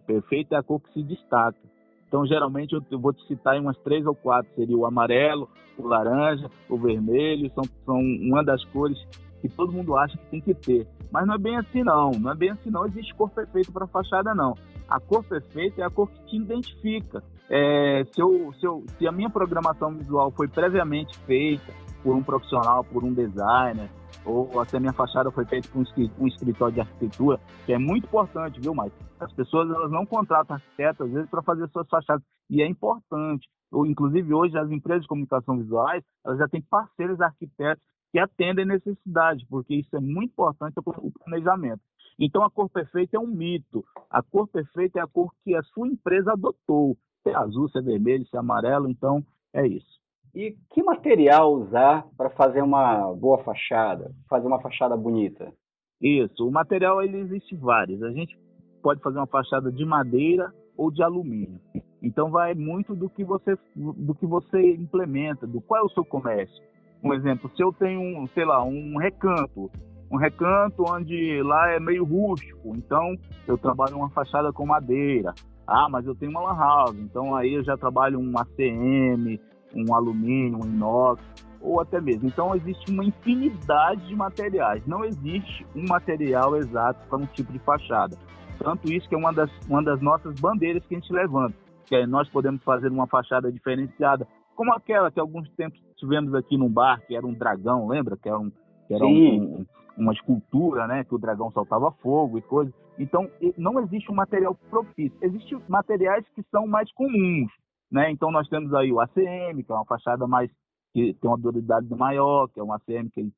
perfeita 0.07 0.55
é 0.55 0.59
a 0.59 0.63
cor 0.63 0.81
que 0.81 0.93
se 0.93 1.03
destaca. 1.03 1.59
Então, 2.08 2.26
geralmente, 2.26 2.75
eu 2.91 2.99
vou 2.99 3.12
te 3.12 3.26
citar 3.26 3.56
em 3.56 3.61
umas 3.61 3.76
três 3.79 4.06
ou 4.06 4.14
quatro. 4.14 4.50
Seria 4.55 4.76
o 4.76 4.87
amarelo, 4.87 5.49
o 5.76 5.87
laranja, 5.87 6.49
o 6.69 6.76
vermelho. 6.76 7.50
São, 7.55 7.64
são 7.85 7.99
uma 7.99 8.44
das 8.44 8.64
cores 8.67 8.99
que 9.41 9.49
todo 9.49 9.73
mundo 9.73 9.97
acha 9.97 10.17
que 10.17 10.26
tem 10.26 10.41
que 10.41 10.55
ter. 10.55 10.87
Mas 11.11 11.26
não 11.26 11.35
é 11.35 11.38
bem 11.38 11.56
assim, 11.56 11.82
não. 11.82 12.11
Não 12.12 12.31
é 12.31 12.35
bem 12.35 12.50
assim, 12.50 12.70
não. 12.70 12.87
Existe 12.87 13.14
cor 13.14 13.31
perfeita 13.31 13.73
para 13.73 13.87
fachada, 13.87 14.35
não. 14.35 14.55
A 14.88 15.00
cor 15.00 15.25
perfeita 15.25 15.82
é 15.82 15.85
a 15.85 15.91
cor 15.91 16.08
que 16.08 16.25
te 16.26 16.37
identifica. 16.37 17.23
É, 17.49 18.05
se, 18.12 18.20
eu, 18.20 18.52
se, 18.59 18.67
eu, 18.67 18.85
se 18.99 19.06
a 19.06 19.12
minha 19.12 19.31
programação 19.31 19.94
visual 19.94 20.31
foi 20.31 20.49
previamente 20.49 21.17
feita 21.20 21.73
por 22.02 22.14
um 22.14 22.23
profissional, 22.23 22.85
por 22.85 23.05
um 23.05 23.12
designer, 23.12 23.88
ou 24.26 24.61
até 24.61 24.81
minha 24.81 24.93
fachada 24.93 25.31
foi 25.31 25.44
feita 25.44 25.69
por 25.69 25.84
um 26.19 26.26
escritório 26.26 26.75
de 26.75 26.81
arquitetura, 26.81 27.40
que 27.64 27.73
é 27.73 27.78
muito 27.78 28.06
importante, 28.06 28.61
viu, 28.61 28.75
Mike? 28.75 28.94
As 29.20 29.32
pessoas 29.32 29.70
elas 29.70 29.90
não 29.90 30.05
contratam 30.05 30.56
arquitetos, 30.56 31.06
às 31.06 31.12
vezes, 31.12 31.31
para 31.31 31.43
fazer 31.43 31.69
suas 31.69 31.88
fachadas, 31.88 32.23
e 32.50 32.61
é 32.61 32.67
importante. 32.67 33.49
Ou, 33.70 33.87
inclusive, 33.87 34.34
hoje, 34.34 34.58
as 34.58 34.70
empresas 34.70 35.02
de 35.02 35.08
comunicação 35.08 35.58
visuais, 35.58 36.05
elas 36.25 36.38
já 36.38 36.49
têm 36.49 36.62
parceiros 36.62 37.20
arquitetos 37.20 37.82
que 38.12 38.19
atendem 38.19 38.64
necessidade, 38.64 39.46
porque 39.49 39.75
isso 39.75 39.94
é 39.96 40.00
muito 40.00 40.32
importante 40.32 40.75
para 40.75 41.00
o 41.00 41.11
planejamento. 41.11 41.81
Então, 42.19 42.43
a 42.43 42.50
cor 42.50 42.69
perfeita 42.69 43.17
é 43.17 43.20
um 43.20 43.26
mito. 43.26 43.84
A 44.11 44.23
cor 44.23 44.49
perfeita 44.49 44.99
é 44.99 45.02
a 45.02 45.06
cor 45.06 45.31
que 45.44 45.55
a 45.55 45.62
sua 45.62 45.87
empresa 45.87 46.32
adotou. 46.32 46.96
Se 47.23 47.31
é 47.31 47.37
azul, 47.37 47.69
se 47.69 47.78
é 47.78 47.82
vermelho, 47.82 48.26
se 48.26 48.37
é 48.37 48.38
amarelo, 48.38 48.88
então 48.88 49.25
é 49.52 49.67
isso. 49.67 50.00
E 50.37 50.55
que 50.69 50.83
material 50.83 51.50
usar 51.50 52.05
para 52.15 52.29
fazer 52.29 52.61
uma 52.61 53.11
boa 53.15 53.38
fachada, 53.43 54.12
fazer 54.29 54.47
uma 54.47 54.61
fachada 54.61 54.94
bonita? 54.94 55.50
Isso, 55.99 56.47
o 56.47 56.53
material 56.53 57.03
ele 57.03 57.21
existe 57.21 57.56
vários. 57.56 58.03
A 58.03 58.11
gente 58.11 58.38
pode 58.83 59.00
fazer 59.00 59.17
uma 59.17 59.27
fachada 59.27 59.73
de 59.73 59.83
madeira 59.83 60.53
ou 60.77 60.91
de 60.91 61.03
alumínio. 61.03 61.59
Então 62.03 62.31
vai 62.31 62.53
muito 62.53 62.94
do 62.94 63.09
que 63.09 63.25
você 63.25 63.56
do 63.75 64.15
que 64.15 64.27
você 64.27 64.75
implementa, 64.75 65.47
do 65.47 65.59
qual 65.62 65.81
é 65.81 65.85
o 65.87 65.88
seu 65.88 66.05
comércio. 66.05 66.62
Um 67.03 67.15
exemplo, 67.15 67.50
se 67.56 67.62
eu 67.62 67.73
tenho 67.73 68.03
um, 68.03 68.27
sei 68.35 68.44
lá, 68.44 68.62
um 68.62 68.99
recanto, 68.99 69.71
um 70.12 70.19
recanto 70.19 70.85
onde 70.87 71.43
lá 71.43 71.71
é 71.71 71.81
meio 71.81 72.05
rústico, 72.05 72.77
então 72.77 73.17
eu 73.49 73.56
trabalho 73.56 73.97
uma 73.97 74.11
fachada 74.11 74.53
com 74.53 74.67
madeira. 74.67 75.33
Ah, 75.67 75.88
mas 75.88 76.05
eu 76.05 76.15
tenho 76.15 76.31
uma 76.31 76.43
lan 76.43 76.59
house, 76.59 76.99
então 76.99 77.35
aí 77.35 77.55
eu 77.55 77.65
já 77.65 77.75
trabalho 77.77 78.21
um 78.21 78.38
ACM, 78.38 79.41
um 79.75 79.95
alumínio, 79.95 80.59
um 80.63 80.67
inox, 80.67 81.23
ou 81.61 81.81
até 81.81 82.01
mesmo. 82.01 82.29
Então, 82.29 82.55
existe 82.55 82.91
uma 82.91 83.05
infinidade 83.05 84.07
de 84.07 84.15
materiais. 84.15 84.87
Não 84.87 85.05
existe 85.05 85.67
um 85.75 85.87
material 85.89 86.57
exato 86.57 87.07
para 87.09 87.19
um 87.19 87.27
tipo 87.27 87.53
de 87.53 87.59
fachada. 87.59 88.17
Tanto 88.59 88.91
isso 88.91 89.09
que 89.09 89.15
é 89.15 89.19
uma 89.19 89.33
das, 89.33 89.51
uma 89.69 89.83
das 89.83 90.01
nossas 90.01 90.39
bandeiras 90.41 90.85
que 90.87 90.95
a 90.95 90.99
gente 90.99 91.13
levanta, 91.13 91.55
que 91.85 91.95
é, 91.95 92.07
nós 92.07 92.29
podemos 92.29 92.63
fazer 92.63 92.89
uma 92.89 93.07
fachada 93.07 93.51
diferenciada, 93.53 94.27
como 94.55 94.73
aquela 94.73 95.11
que 95.11 95.21
alguns 95.21 95.49
tempos 95.51 95.79
tivemos 95.97 96.35
aqui 96.35 96.57
num 96.57 96.69
bar, 96.69 97.01
que 97.07 97.15
era 97.15 97.27
um 97.27 97.35
dragão, 97.35 97.87
lembra? 97.87 98.17
Que 98.17 98.29
era, 98.29 98.39
um, 98.39 98.51
que 98.89 98.95
era 98.95 99.05
um, 99.05 99.11
um, 99.11 99.67
uma 99.99 100.12
escultura, 100.12 100.87
né? 100.87 101.05
Que 101.05 101.15
o 101.15 101.19
dragão 101.19 101.51
soltava 101.51 101.93
fogo 102.03 102.39
e 102.39 102.43
coisas. 102.43 102.73
Então, 102.99 103.29
não 103.59 103.79
existe 103.81 104.11
um 104.11 104.15
material 104.15 104.57
propício. 104.71 105.17
Existem 105.21 105.61
materiais 105.69 106.25
que 106.35 106.43
são 106.51 106.67
mais 106.67 106.91
comuns, 106.93 107.53
né? 107.91 108.11
Então 108.11 108.31
nós 108.31 108.49
temos 108.49 108.73
aí 108.75 108.93
o 108.93 109.00
ACM, 109.00 109.62
que 109.62 109.71
é 109.71 109.75
uma 109.75 109.85
fachada 109.85 110.27
mais 110.27 110.50
que 110.93 111.15
tem 111.15 111.31
uma 111.31 111.38
duradade 111.38 111.88
maior, 111.95 112.49
que 112.49 112.59
é 112.59 112.62
um 112.62 112.73
ACM 112.73 113.11
que 113.11 113.21
ele, 113.21 113.33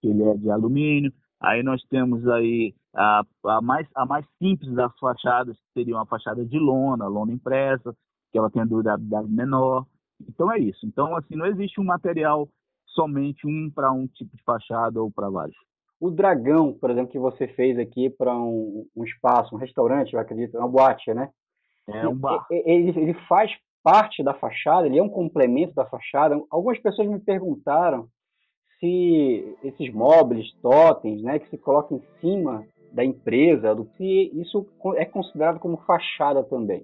que 0.00 0.08
ele 0.08 0.22
é 0.24 0.36
de 0.36 0.50
alumínio. 0.50 1.12
Aí 1.40 1.62
nós 1.62 1.82
temos 1.84 2.26
aí 2.28 2.74
a, 2.94 3.22
a, 3.44 3.60
mais, 3.60 3.86
a 3.94 4.06
mais 4.06 4.26
simples 4.38 4.72
das 4.74 4.96
fachadas, 4.98 5.56
que 5.56 5.72
seria 5.74 5.94
uma 5.94 6.06
fachada 6.06 6.44
de 6.44 6.58
lona, 6.58 7.06
lona 7.06 7.32
impressa, 7.32 7.94
que 8.32 8.38
ela 8.38 8.50
tem 8.50 8.62
a 8.62 8.64
durabilidade 8.64 9.28
menor. 9.28 9.86
Então 10.28 10.50
é 10.50 10.58
isso. 10.58 10.86
Então, 10.86 11.14
assim, 11.16 11.36
não 11.36 11.46
existe 11.46 11.80
um 11.80 11.84
material 11.84 12.48
somente 12.86 13.46
um 13.46 13.70
para 13.70 13.92
um 13.92 14.06
tipo 14.06 14.36
de 14.36 14.42
fachada 14.42 15.02
ou 15.02 15.10
para 15.10 15.28
vários. 15.28 15.56
O 16.00 16.10
dragão, 16.10 16.72
por 16.72 16.90
exemplo, 16.90 17.10
que 17.10 17.18
você 17.18 17.46
fez 17.48 17.78
aqui 17.78 18.10
para 18.10 18.34
um, 18.34 18.86
um, 18.96 19.04
espaço, 19.04 19.54
um 19.54 19.58
restaurante, 19.58 20.14
eu 20.14 20.20
acredito, 20.20 20.56
uma 20.58 20.68
boate, 20.68 21.12
né? 21.14 21.30
É 21.86 22.08
um 22.08 22.16
bar. 22.16 22.46
Ele, 22.50 22.90
ele 22.98 23.14
faz 23.28 23.50
parte 23.84 24.24
da 24.24 24.32
fachada, 24.32 24.86
ele 24.86 24.98
é 24.98 25.02
um 25.02 25.10
complemento 25.10 25.74
da 25.74 25.84
fachada. 25.84 26.42
Algumas 26.50 26.78
pessoas 26.78 27.06
me 27.06 27.20
perguntaram 27.20 28.08
se 28.80 29.56
esses 29.62 29.92
móveis, 29.92 30.50
totens, 30.62 31.22
né, 31.22 31.38
que 31.38 31.50
se 31.50 31.58
colocam 31.58 31.98
em 31.98 32.20
cima 32.20 32.64
da 32.90 33.04
empresa, 33.04 33.74
do 33.74 33.86
se 33.96 34.30
isso 34.34 34.66
é 34.96 35.04
considerado 35.04 35.58
como 35.58 35.76
fachada 35.86 36.42
também. 36.42 36.82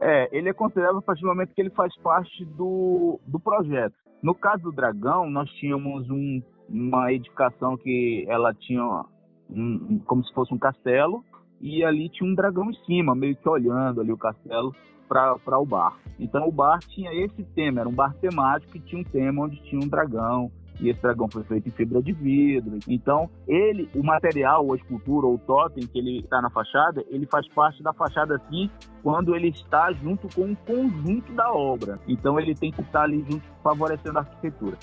É, 0.00 0.28
ele 0.36 0.48
é 0.48 0.52
considerado 0.52 0.98
a 0.98 1.02
partir 1.02 1.20
do 1.20 1.28
momento 1.28 1.54
que 1.54 1.60
ele 1.60 1.70
faz 1.70 1.94
parte 1.98 2.44
do, 2.44 3.20
do 3.26 3.38
projeto. 3.38 3.94
No 4.22 4.34
caso 4.34 4.62
do 4.62 4.72
Dragão, 4.72 5.28
nós 5.28 5.50
tínhamos 5.50 6.08
um, 6.08 6.42
uma 6.68 7.12
edificação 7.12 7.76
que 7.76 8.24
ela 8.28 8.54
tinha 8.54 9.04
um, 9.50 10.00
como 10.06 10.24
se 10.24 10.32
fosse 10.32 10.54
um 10.54 10.58
castelo 10.58 11.22
e 11.62 11.84
ali 11.84 12.08
tinha 12.08 12.28
um 12.28 12.34
dragão 12.34 12.70
em 12.70 12.74
cima, 12.84 13.14
meio 13.14 13.36
que 13.36 13.48
olhando 13.48 14.00
ali 14.00 14.12
o 14.12 14.18
castelo 14.18 14.74
para 15.08 15.58
o 15.58 15.64
bar. 15.64 15.96
Então 16.18 16.48
o 16.48 16.52
bar 16.52 16.80
tinha 16.80 17.12
esse 17.14 17.44
tema, 17.54 17.80
era 17.80 17.88
um 17.88 17.94
bar 17.94 18.14
temático 18.14 18.72
que 18.72 18.80
tinha 18.80 19.00
um 19.00 19.04
tema 19.04 19.44
onde 19.44 19.62
tinha 19.62 19.80
um 19.80 19.88
dragão, 19.88 20.50
e 20.80 20.88
esse 20.88 21.00
dragão 21.00 21.28
foi 21.30 21.44
feito 21.44 21.68
em 21.68 21.72
fibra 21.72 22.02
de 22.02 22.12
vidro. 22.12 22.78
Então, 22.88 23.30
ele, 23.46 23.88
o 23.94 24.02
material, 24.02 24.72
a 24.72 24.76
escultura, 24.76 25.26
ou 25.26 25.34
o 25.34 25.38
totem 25.38 25.86
que 25.86 25.98
ele 25.98 26.20
está 26.20 26.42
na 26.42 26.50
fachada, 26.50 27.04
ele 27.08 27.26
faz 27.26 27.46
parte 27.48 27.82
da 27.82 27.92
fachada 27.92 28.36
assim 28.36 28.68
quando 29.02 29.36
ele 29.36 29.48
está 29.48 29.92
junto 29.92 30.28
com 30.34 30.50
o 30.50 30.56
conjunto 30.56 31.32
da 31.34 31.52
obra. 31.52 32.00
Então, 32.08 32.38
ele 32.40 32.54
tem 32.54 32.72
que 32.72 32.80
estar 32.80 33.02
ali 33.02 33.24
junto, 33.30 33.42
favorecendo 33.62 34.18
a 34.18 34.22
arquitetura. 34.22 34.76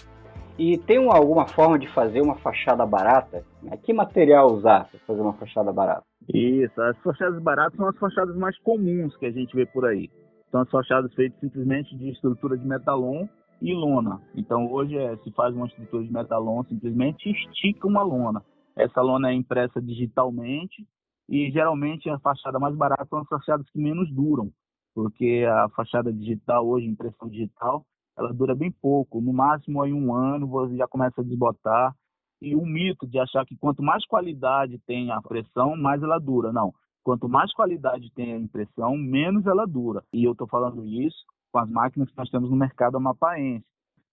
E 0.57 0.77
tem 0.77 1.00
uma, 1.00 1.15
alguma 1.15 1.48
forma 1.48 1.77
de 1.77 1.88
fazer 1.93 2.21
uma 2.21 2.36
fachada 2.36 2.86
barata? 2.86 3.43
Que 3.83 3.93
material 3.93 4.53
usar 4.53 4.86
para 4.86 5.00
fazer 5.07 5.21
uma 5.21 5.33
fachada 5.33 5.71
barata? 5.71 6.08
Isso, 6.33 6.79
as 6.81 6.98
fachadas 7.00 7.41
baratas 7.41 7.75
são 7.75 7.88
as 7.88 7.98
fachadas 7.98 8.36
mais 8.36 8.57
comuns 8.59 9.15
que 9.17 9.25
a 9.25 9.31
gente 9.31 9.55
vê 9.55 9.65
por 9.65 9.86
aí. 9.86 10.09
São 10.51 10.62
as 10.62 10.69
fachadas 10.69 11.13
feitas 11.13 11.39
simplesmente 11.39 11.95
de 11.98 12.09
estrutura 12.09 12.57
de 12.57 12.65
metalon 12.67 13.27
e 13.62 13.74
lona. 13.74 14.21
Então 14.36 14.71
hoje 14.71 14.95
é, 14.95 15.17
se 15.17 15.31
faz 15.31 15.55
uma 15.55 15.65
estrutura 15.65 16.03
de 16.03 16.13
metalon, 16.13 16.63
simplesmente 16.65 17.29
estica 17.29 17.88
uma 17.88 18.03
lona. 18.03 18.43
Essa 18.75 19.01
lona 19.01 19.31
é 19.31 19.33
impressa 19.33 19.81
digitalmente 19.81 20.88
e 21.27 21.51
geralmente 21.51 22.09
a 22.09 22.19
fachada 22.19 22.59
mais 22.59 22.75
barata 22.75 23.05
são 23.09 23.19
as 23.19 23.27
fachadas 23.27 23.69
que 23.71 23.79
menos 23.79 24.12
duram, 24.13 24.51
porque 24.93 25.45
a 25.48 25.67
fachada 25.69 26.13
digital 26.13 26.67
hoje, 26.67 26.88
impressão 26.88 27.27
digital, 27.27 27.86
ela 28.17 28.33
dura 28.33 28.55
bem 28.55 28.71
pouco, 28.71 29.19
no 29.21 29.33
máximo 29.33 29.86
em 29.86 29.93
um 29.93 30.13
ano 30.13 30.48
você 30.48 30.75
já 30.77 30.88
começa 30.88 31.21
a 31.21 31.24
desbotar. 31.24 31.93
E 32.41 32.55
o 32.55 32.65
mito 32.65 33.05
de 33.05 33.19
achar 33.19 33.46
que 33.46 33.58
quanto 33.58 33.84
mais 33.84 34.05
qualidade 34.05 34.79
tem 34.88 35.12
a 35.12 35.22
pressão, 35.22 35.75
mais 35.75 36.01
ela 36.01 36.19
dura. 36.19 36.53
Não, 36.53 36.74
quanto 37.03 37.27
mais 37.27 37.53
qualidade 37.53 38.12
tem 38.13 38.34
a 38.34 38.39
impressão, 38.39 38.96
menos 38.96 39.46
ela 39.46 39.65
dura. 39.65 40.03
E 40.13 40.24
eu 40.24 40.31
estou 40.31 40.48
falando 40.48 40.86
isso 40.86 41.17
com 41.51 41.60
as 41.60 41.69
máquinas 41.69 42.10
que 42.10 42.17
nós 42.17 42.29
temos 42.29 42.50
no 42.50 42.55
mercado 42.55 42.98
amapaense. 42.98 43.65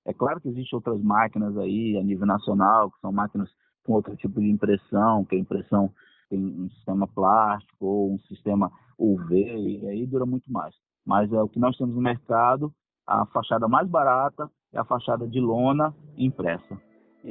É 0.05 0.13
claro 0.13 0.41
que 0.41 0.49
existem 0.49 0.77
outras 0.77 1.01
máquinas 1.03 1.57
aí 1.57 1.97
a 1.97 2.03
nível 2.03 2.27
nacional, 2.27 2.91
que 2.91 3.01
são 3.01 3.13
máquinas 3.13 3.49
com 3.85 3.93
outro 3.93 4.17
tipo 4.17 4.41
de 4.41 4.51
impressão, 4.51 5.25
que 5.25 5.37
a 5.37 5.39
impressão 5.39 5.93
tem 6.29 6.41
um 6.41 6.69
sistema 6.71 7.07
plástico 7.07 7.87
ou 7.87 8.15
um 8.15 8.19
sistema 8.21 8.71
UV, 8.99 9.35
e 9.35 9.89
aí 9.89 10.07
dura 10.07 10.27
muito 10.27 10.51
mais. 10.51 10.75
Mas 11.05 11.33
é 11.33 11.41
o 11.41 11.49
que 11.49 11.61
nós 11.61 11.77
temos 11.77 11.95
no 11.95 12.01
mercado, 12.01 12.73
a 13.07 13.25
fachada 13.27 13.69
mais 13.69 13.89
barata 13.89 14.51
é 14.73 14.79
a 14.79 14.85
fachada 14.85 15.29
de 15.29 15.41
lona 15.41 15.95
impressa 16.17 16.77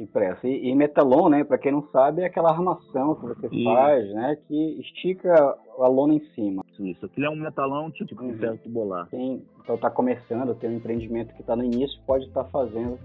impressa. 0.00 0.46
E, 0.46 0.68
e 0.68 0.74
metalon, 0.74 1.28
né, 1.28 1.44
para 1.44 1.58
quem 1.58 1.72
não 1.72 1.82
sabe, 1.90 2.22
é 2.22 2.26
aquela 2.26 2.50
armação 2.50 3.14
que 3.14 3.26
você 3.26 3.48
Isso. 3.50 3.64
faz, 3.64 4.14
né, 4.14 4.38
que 4.46 4.80
estica 4.80 5.56
a 5.78 5.88
lona 5.88 6.14
em 6.14 6.24
cima. 6.34 6.64
Isso, 6.78 7.06
aquilo 7.06 7.26
é 7.26 7.30
um 7.30 7.36
metalão 7.36 7.90
tipo 7.90 8.22
uhum. 8.22 8.36
ferro 8.38 8.58
tubular. 8.58 9.08
Quem 9.08 9.42
então 9.62 9.74
está 9.74 9.90
começando, 9.90 10.54
tem 10.54 10.70
um 10.70 10.76
empreendimento 10.76 11.34
que 11.34 11.40
está 11.40 11.56
no 11.56 11.64
início, 11.64 11.98
pode 12.06 12.26
estar 12.26 12.44
tá 12.44 12.50
fazendo 12.50 12.98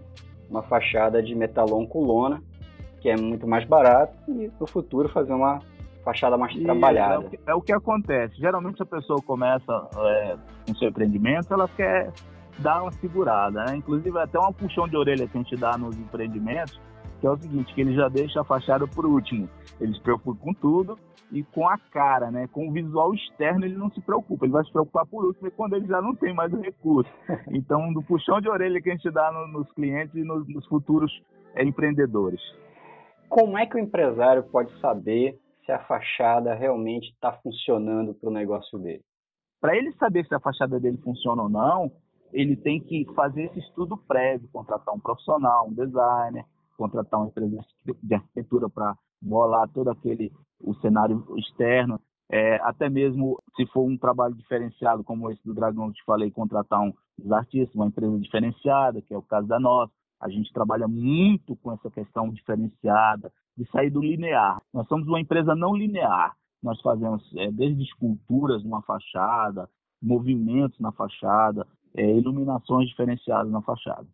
uma 0.50 0.62
fachada 0.64 1.24
de 1.24 1.34
metalon 1.34 1.86
com 1.88 2.04
lona, 2.04 2.42
que 3.00 3.10
é 3.10 3.16
muito 3.16 3.48
mais 3.48 3.66
barato, 3.66 4.14
e 4.28 4.52
no 4.60 4.68
futuro 4.68 5.10
fazer 5.10 5.34
uma 5.34 5.60
fachada 6.04 6.38
mais 6.38 6.56
e 6.56 6.64
trabalhada. 6.64 7.16
É 7.16 7.18
o, 7.18 7.30
que, 7.30 7.40
é 7.48 7.54
o, 7.56 7.62
que, 7.62 7.74
acontece. 7.74 8.36
Geralmente 8.38 8.82
a 8.82 8.86
pessoa 8.86 9.22
começa 9.22 9.88
é, 9.98 10.36
com 10.68 10.76
seu 10.76 10.90
empreendimento, 10.90 11.54
ela 11.54 11.68
quer 11.68 12.12
dar 12.60 12.82
uma 12.82 12.92
segurada, 12.92 13.66
né? 13.66 13.76
Inclusive 13.76 14.18
até 14.20 14.40
um 14.40 14.54
puxão 14.54 14.88
de 14.88 14.98
orelha 14.98 15.28
que 15.28 15.38
a 15.38 15.42
gente 15.42 15.56
dá 15.56 15.78
nos 15.78 15.98
empreendimentos, 15.98 16.80
que 17.20 17.28
é 17.28 17.30
o 17.30 17.38
seguinte, 17.38 17.74
que 17.74 17.82
ele 17.82 17.96
já 17.96 18.10
deixa 18.10 18.42
a 18.42 18.44
fachada 18.44 18.88
por 18.88 19.06
último. 19.06 19.50
Ele 19.80 19.94
se 19.94 20.02
preocupa 20.02 20.40
com 20.40 20.54
tudo 20.54 20.98
e 21.32 21.44
com 21.44 21.68
a 21.68 21.78
cara, 21.78 22.30
né? 22.30 22.48
Com 22.52 22.68
o 22.68 22.72
visual 22.72 23.14
externo 23.14 23.66
ele 23.66 23.78
não 23.78 23.90
se 23.92 24.02
preocupa, 24.02 24.46
ele 24.46 24.54
vai 24.54 24.64
se 24.64 24.72
preocupar 24.72 25.06
por 25.06 25.26
último 25.26 25.50
quando 25.52 25.76
ele 25.76 25.88
já 25.88 26.02
não 26.02 26.14
tem 26.14 26.34
mais 26.34 26.52
o 26.54 26.60
recurso. 26.60 27.12
Então, 27.50 27.92
do 27.94 28.02
puxão 28.02 28.42
de 28.42 28.50
orelha 28.50 28.82
que 28.82 28.90
a 28.90 28.94
gente 28.94 29.10
dá 29.10 29.32
no, 29.32 29.48
nos 29.48 29.72
clientes 29.74 30.16
e 30.16 30.24
nos, 30.24 30.48
nos 30.48 30.66
futuros 30.68 31.12
é, 31.56 31.64
empreendedores. 31.64 32.42
Como 33.30 33.58
é 33.58 33.66
que 33.66 33.76
o 33.76 33.80
empresário 33.80 34.44
pode 34.44 34.78
saber 34.80 35.40
se 35.66 35.72
a 35.72 35.80
fachada 35.80 36.54
realmente 36.54 37.10
está 37.12 37.32
funcionando 37.32 38.14
para 38.14 38.30
o 38.30 38.34
negócio 38.34 38.78
dele? 38.78 39.02
Para 39.62 39.78
ele 39.78 39.94
saber 39.94 40.26
se 40.26 40.36
a 40.36 40.40
fachada 40.40 40.80
dele 40.80 40.98
funciona 40.98 41.44
ou 41.44 41.50
não, 41.50 41.92
ele 42.34 42.56
tem 42.56 42.80
que 42.80 43.06
fazer 43.16 43.44
esse 43.46 43.60
estudo 43.60 43.98
prévio, 43.98 44.50
contratar 44.52 44.94
um 44.94 45.00
profissional, 45.00 45.68
um 45.68 45.74
designer, 45.74 46.46
contratar 46.78 47.20
uma 47.20 47.28
empresa 47.28 47.58
de 48.02 48.16
arquitetura 48.16 48.70
para 48.70 48.96
bolar 49.22 49.68
todo 49.70 49.90
aquele 49.90 50.32
o 50.60 50.74
cenário 50.76 51.26
externo, 51.38 52.00
é, 52.32 52.56
até 52.64 52.90
mesmo 52.90 53.38
se 53.56 53.66
for 53.68 53.84
um 53.84 53.98
trabalho 53.98 54.34
diferenciado 54.34 55.04
como 55.04 55.30
esse 55.30 55.44
do 55.44 55.54
Dragão 55.54 55.90
que 55.90 55.96
te 55.96 56.06
falei, 56.06 56.32
contratar 56.32 56.80
um 56.82 56.94
artistas, 57.34 57.76
uma 57.76 57.88
empresa 57.88 58.18
diferenciada, 58.20 59.02
que 59.02 59.14
é 59.14 59.18
o 59.18 59.22
caso 59.22 59.48
da 59.48 59.60
nossa. 59.60 59.92
A 60.20 60.30
gente 60.30 60.52
trabalha 60.54 60.88
muito 60.88 61.56
com 61.58 61.72
essa 61.74 61.90
questão 61.92 62.32
diferenciada, 62.32 63.32
de 63.58 63.70
sair 63.70 63.90
do 63.90 64.02
linear. 64.02 64.62
Nós 64.74 64.88
somos 64.88 65.08
uma 65.08 65.20
empresa 65.20 65.56
não 65.56 65.76
linear. 65.76 66.36
Nós 66.64 66.80
fazemos 66.82 67.22
é, 67.36 67.52
desde 67.52 67.84
esculturas 67.84 68.64
numa 68.64 68.82
fachada, 68.84 69.70
movimentos 70.02 70.80
na 70.80 70.92
fachada, 70.92 71.68
é, 71.96 72.10
iluminações 72.10 72.88
diferenciadas 72.90 73.52
na 73.52 73.62
fachada. 73.62 74.08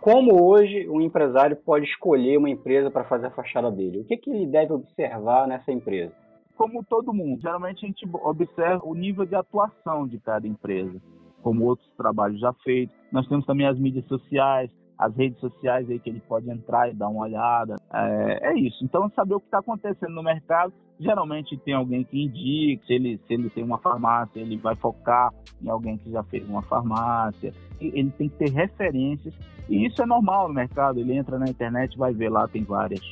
Como 0.00 0.42
hoje 0.42 0.88
um 0.88 1.00
empresário 1.00 1.56
pode 1.56 1.86
escolher 1.86 2.36
uma 2.36 2.50
empresa 2.50 2.90
para 2.90 3.04
fazer 3.04 3.28
a 3.28 3.30
fachada 3.30 3.70
dele? 3.70 4.00
O 4.00 4.04
que, 4.04 4.16
que 4.16 4.30
ele 4.30 4.46
deve 4.46 4.72
observar 4.72 5.46
nessa 5.46 5.70
empresa? 5.70 6.12
Como 6.56 6.84
todo 6.84 7.14
mundo, 7.14 7.40
geralmente 7.40 7.84
a 7.84 7.88
gente 7.88 8.08
observa 8.12 8.84
o 8.84 8.94
nível 8.94 9.24
de 9.24 9.34
atuação 9.34 10.06
de 10.06 10.18
cada 10.18 10.46
empresa, 10.46 11.00
como 11.40 11.64
outros 11.64 11.88
trabalhos 11.96 12.40
já 12.40 12.52
feitos. 12.64 12.94
Nós 13.12 13.26
temos 13.28 13.46
também 13.46 13.66
as 13.66 13.78
mídias 13.78 14.04
sociais, 14.06 14.70
as 15.02 15.16
redes 15.16 15.40
sociais 15.40 15.90
aí 15.90 15.98
que 15.98 16.08
ele 16.08 16.22
pode 16.28 16.48
entrar 16.48 16.88
e 16.88 16.94
dar 16.94 17.08
uma 17.08 17.24
olhada. 17.24 17.76
É, 17.92 18.50
é 18.50 18.54
isso. 18.58 18.84
Então, 18.84 19.10
saber 19.16 19.34
o 19.34 19.40
que 19.40 19.46
está 19.46 19.58
acontecendo 19.58 20.12
no 20.12 20.22
mercado. 20.22 20.72
Geralmente 21.00 21.56
tem 21.58 21.74
alguém 21.74 22.04
que 22.04 22.22
indica, 22.22 22.86
se 22.86 22.92
ele, 22.92 23.20
se 23.26 23.34
ele 23.34 23.50
tem 23.50 23.64
uma 23.64 23.78
farmácia, 23.78 24.38
ele 24.38 24.56
vai 24.56 24.76
focar 24.76 25.32
em 25.60 25.68
alguém 25.68 25.98
que 25.98 26.10
já 26.10 26.22
fez 26.22 26.48
uma 26.48 26.62
farmácia. 26.62 27.52
Ele 27.80 28.10
tem 28.10 28.28
que 28.28 28.36
ter 28.36 28.50
referências. 28.50 29.34
E 29.68 29.84
isso 29.84 30.00
é 30.00 30.06
normal 30.06 30.46
no 30.46 30.54
mercado. 30.54 31.00
Ele 31.00 31.14
entra 31.14 31.38
na 31.38 31.46
internet 31.46 31.98
vai 31.98 32.12
ver 32.12 32.28
lá, 32.28 32.46
tem 32.46 32.62
várias. 32.62 33.02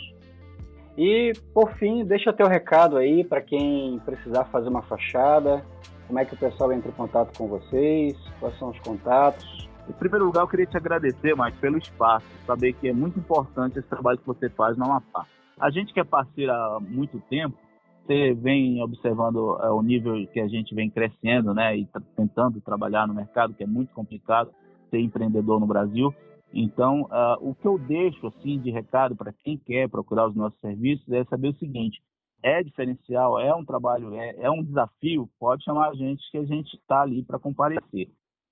E, 0.97 1.33
por 1.53 1.73
fim, 1.75 2.05
deixa 2.05 2.33
teu 2.33 2.47
recado 2.47 2.97
aí 2.97 3.25
para 3.25 3.41
quem 3.41 3.99
precisar 4.05 4.45
fazer 4.45 4.69
uma 4.69 4.83
fachada. 4.83 5.65
Como 6.07 6.19
é 6.19 6.25
que 6.25 6.35
o 6.35 6.39
pessoal 6.39 6.73
entra 6.73 6.91
em 6.91 6.95
contato 6.95 7.37
com 7.37 7.49
vocês? 7.49 8.17
Quais 8.39 8.57
são 8.59 8.71
os 8.71 8.79
contatos? 8.81 9.70
Em 9.91 9.99
primeiro 9.99 10.27
lugar, 10.27 10.43
eu 10.43 10.49
queria 10.49 10.67
te 10.67 10.77
agradecer, 10.77 11.37
Mike, 11.37 11.59
pelo 11.59 11.77
espaço, 11.77 12.25
saber 12.47 12.75
que 12.75 12.89
é 12.89 12.93
muito 12.93 13.19
importante 13.19 13.77
esse 13.77 13.89
trabalho 13.89 14.19
que 14.19 14.27
você 14.27 14.49
faz 14.49 14.79
no 14.79 14.85
Amapá. 14.85 15.27
A 15.59 15.69
gente 15.69 15.93
que 15.93 15.99
é 15.99 16.05
parceiro 16.05 16.53
há 16.53 16.79
muito 16.79 17.19
tempo, 17.29 17.59
você 18.07 18.33
vem 18.33 18.81
observando 18.81 19.59
é, 19.61 19.69
o 19.69 19.83
nível 19.83 20.15
que 20.29 20.39
a 20.39 20.47
gente 20.47 20.77
vem 20.77 20.89
crescendo, 20.89 21.53
né, 21.53 21.77
e 21.77 21.89
tentando 22.17 22.61
trabalhar 22.61 23.09
no 23.09 23.15
mercado, 23.15 23.53
que 23.53 23.65
é 23.65 23.67
muito 23.67 23.93
complicado 23.93 24.53
ser 24.91 25.01
empreendedor 25.01 25.59
no 25.59 25.67
Brasil. 25.67 26.15
Então, 26.55 27.03
uh, 27.03 27.37
o 27.41 27.53
que 27.53 27.67
eu 27.67 27.77
deixo 27.77 28.29
assim 28.29 28.61
de 28.61 28.71
recado 28.71 29.17
para 29.17 29.33
quem 29.33 29.59
quer 29.59 29.89
procurar 29.89 30.29
os 30.29 30.37
nossos 30.37 30.59
serviços 30.61 31.09
é 31.11 31.25
saber 31.25 31.49
o 31.49 31.59
seguinte: 31.59 32.01
é 32.45 32.63
diferencial, 32.63 33.41
é 33.41 33.53
um 33.53 33.65
trabalho, 33.65 34.15
é, 34.15 34.37
é 34.39 34.51
um 34.51 34.63
desafio. 34.63 35.29
Pode 35.39 35.65
chamar 35.65 35.89
a 35.89 35.95
gente 35.95 36.23
que 36.31 36.39
a 36.39 36.45
gente 36.45 36.77
está 36.77 37.03
ali 37.03 37.25
para 37.25 37.41
comparecer 37.41 38.09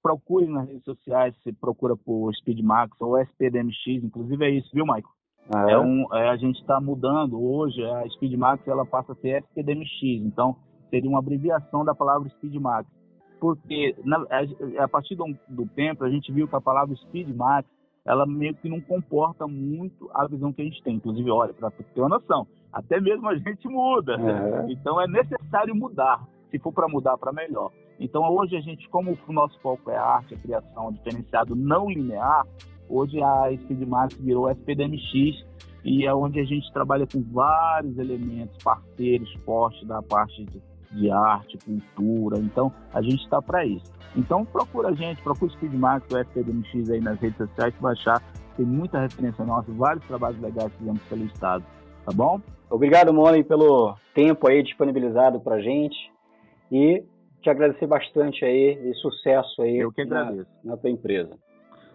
procure 0.08 0.46
nas 0.46 0.66
redes 0.66 0.84
sociais, 0.84 1.34
se 1.42 1.52
procura 1.52 1.94
por 1.94 2.34
Speedmax 2.36 2.98
ou 2.98 3.18
SPDMX, 3.18 4.02
inclusive 4.02 4.42
é 4.42 4.50
isso, 4.50 4.70
viu, 4.72 4.86
Michael? 4.86 5.04
Ah, 5.54 5.68
é? 5.68 5.72
é? 5.72 5.78
um, 5.78 6.06
é, 6.14 6.28
a 6.30 6.36
gente 6.36 6.58
está 6.60 6.80
mudando 6.80 7.38
hoje, 7.38 7.84
a 7.84 8.08
Speedmax 8.08 8.66
ela 8.66 8.86
passa 8.86 9.12
a 9.12 9.16
ser 9.16 9.42
SPDMX, 9.42 10.24
então 10.24 10.56
seria 10.88 11.10
uma 11.10 11.18
abreviação 11.18 11.84
da 11.84 11.94
palavra 11.94 12.28
Speedmax, 12.30 12.88
porque 13.38 13.94
na, 14.02 14.16
a, 14.30 14.84
a, 14.84 14.88
partir 14.88 15.14
do, 15.14 15.26
do, 15.46 15.66
tempo 15.68 16.04
a 16.04 16.10
gente 16.10 16.32
viu 16.32 16.48
que 16.48 16.56
a 16.56 16.60
palavra 16.60 16.96
Speedmax 16.96 17.68
ela 18.06 18.24
meio 18.24 18.54
que 18.54 18.68
não 18.70 18.80
comporta 18.80 19.46
muito 19.46 20.10
a 20.14 20.26
visão 20.26 20.54
que 20.54 20.62
a 20.62 20.64
gente 20.64 20.82
tem, 20.82 20.94
inclusive, 20.94 21.30
olha, 21.30 21.52
para 21.52 21.70
ter 21.70 22.00
uma 22.00 22.08
noção, 22.08 22.46
até 22.72 22.98
mesmo 22.98 23.28
a 23.28 23.36
gente 23.36 23.68
muda, 23.68 24.14
é. 24.14 24.72
então 24.72 24.98
é 24.98 25.06
necessário 25.06 25.74
mudar, 25.74 26.26
se 26.50 26.58
for 26.58 26.72
para 26.72 26.88
mudar 26.88 27.16
para 27.18 27.32
melhor. 27.32 27.70
Então, 27.98 28.22
hoje 28.30 28.56
a 28.56 28.60
gente, 28.60 28.88
como 28.88 29.18
o 29.26 29.32
nosso 29.32 29.58
foco 29.60 29.90
é 29.90 29.96
a 29.96 30.04
arte, 30.04 30.34
a 30.34 30.38
criação, 30.38 30.92
diferenciado 30.92 31.54
não 31.54 31.88
linear, 31.90 32.46
hoje 32.88 33.20
a 33.22 33.50
Speedmax 33.56 34.14
virou 34.16 34.50
SPDMX 34.50 35.44
e 35.84 36.06
é 36.06 36.14
onde 36.14 36.40
a 36.40 36.44
gente 36.44 36.72
trabalha 36.72 37.06
com 37.06 37.22
vários 37.32 37.98
elementos, 37.98 38.62
parceiros 38.62 39.32
fortes 39.44 39.86
da 39.86 40.02
parte 40.02 40.44
de, 40.44 40.62
de 40.92 41.10
arte, 41.10 41.58
cultura. 41.64 42.38
Então, 42.38 42.72
a 42.92 43.02
gente 43.02 43.22
está 43.22 43.40
para 43.42 43.64
isso. 43.64 43.92
Então, 44.16 44.44
procura 44.44 44.88
a 44.88 44.94
gente, 44.94 45.22
procura 45.22 45.50
o 45.50 45.54
Speedmax, 45.54 46.06
o 46.12 46.18
SPDMX 46.18 46.90
aí 46.90 47.00
nas 47.00 47.18
redes 47.20 47.36
sociais, 47.36 47.74
achar. 47.84 48.22
Tem 48.56 48.66
muita 48.66 49.00
referência 49.00 49.44
nossa, 49.44 49.70
vários 49.72 50.04
trabalhos 50.06 50.40
legais 50.40 50.72
que 50.72 50.78
fizemos 50.78 51.02
pelo 51.02 51.24
Estado. 51.26 51.64
Tá 52.04 52.12
bom? 52.12 52.40
Obrigado, 52.70 53.14
Moni, 53.14 53.44
pelo 53.44 53.96
tempo 54.14 54.48
aí 54.48 54.62
disponibilizado 54.62 55.40
para 55.40 55.60
gente. 55.60 55.96
E 56.70 57.04
te 57.40 57.50
agradecer 57.50 57.86
bastante 57.86 58.44
aí 58.44 58.90
e 58.90 58.94
sucesso 58.94 59.62
aí 59.62 59.78
eu 59.78 59.92
que 59.92 60.02
agradeço. 60.02 60.50
Na, 60.64 60.72
na 60.72 60.76
tua 60.76 60.90
empresa. 60.90 61.36